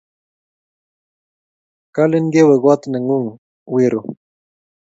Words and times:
Kalin 1.95 2.25
kewe 2.33 2.55
kot 2.63 2.81
ne 2.87 2.97
ngung 3.05 3.27
wi 3.71 3.83
ru 3.91 4.01